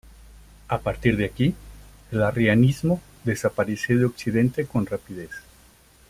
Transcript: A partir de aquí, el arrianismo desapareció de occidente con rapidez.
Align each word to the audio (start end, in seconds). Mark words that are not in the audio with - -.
A 0.67 0.79
partir 0.79 1.15
de 1.15 1.25
aquí, 1.25 1.53
el 2.11 2.23
arrianismo 2.23 2.99
desapareció 3.23 3.99
de 3.99 4.05
occidente 4.05 4.65
con 4.65 4.87
rapidez. 4.87 5.29